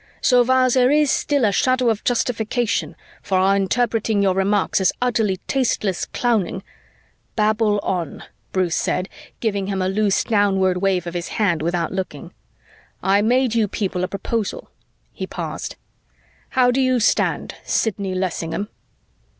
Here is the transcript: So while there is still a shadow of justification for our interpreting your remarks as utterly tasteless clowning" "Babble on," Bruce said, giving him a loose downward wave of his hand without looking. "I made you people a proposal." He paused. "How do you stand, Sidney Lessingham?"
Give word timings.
So 0.19 0.43
while 0.43 0.67
there 0.71 0.89
is 0.89 1.11
still 1.11 1.45
a 1.45 1.51
shadow 1.51 1.87
of 1.91 2.03
justification 2.03 2.95
for 3.21 3.37
our 3.37 3.55
interpreting 3.55 4.23
your 4.23 4.33
remarks 4.33 4.81
as 4.81 4.91
utterly 4.99 5.37
tasteless 5.47 6.05
clowning" 6.05 6.63
"Babble 7.35 7.77
on," 7.83 8.23
Bruce 8.51 8.75
said, 8.75 9.09
giving 9.41 9.67
him 9.67 9.79
a 9.79 9.87
loose 9.87 10.23
downward 10.23 10.77
wave 10.77 11.05
of 11.05 11.13
his 11.13 11.27
hand 11.37 11.61
without 11.61 11.91
looking. 11.91 12.33
"I 13.03 13.21
made 13.21 13.53
you 13.53 13.67
people 13.67 14.03
a 14.03 14.07
proposal." 14.07 14.71
He 15.13 15.27
paused. 15.27 15.75
"How 16.49 16.71
do 16.71 16.81
you 16.81 16.99
stand, 16.99 17.53
Sidney 17.63 18.15
Lessingham?" 18.15 18.69